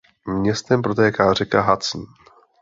Městem 0.27 0.81
protéká 0.81 1.33
řeka 1.33 1.61
Hudson. 1.61 2.05